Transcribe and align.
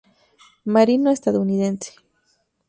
Marino 0.65 1.11
estadounidense. 1.11 1.93